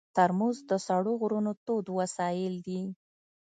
[0.15, 2.81] ترموز د سړو غرونو تود وسایل دي.